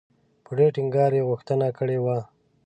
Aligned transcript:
په 0.43 0.51
ډېر 0.57 0.71
ټینګار 0.75 1.11
یې 1.17 1.27
غوښتنه 1.29 1.67
کړې 1.77 1.97
وه. 2.03 2.17